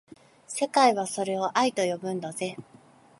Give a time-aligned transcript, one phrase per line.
[0.47, 2.57] 世界はそれを愛と呼ぶんだぜ